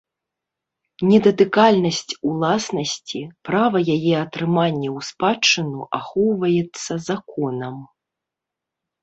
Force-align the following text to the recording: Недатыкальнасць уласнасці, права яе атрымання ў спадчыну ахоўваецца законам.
Недатыкальнасць 1.09 2.11
уласнасці, 2.29 3.19
права 3.49 3.77
яе 3.97 4.15
атрымання 4.25 4.89
ў 4.97 5.11
спадчыну 5.11 5.79
ахоўваецца 6.01 6.93
законам. 7.11 7.77